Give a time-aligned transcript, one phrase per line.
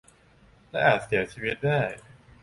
[0.69, 1.81] และอาจเสียชีวิตได้